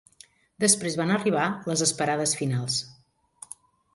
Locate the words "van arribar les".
1.01-1.85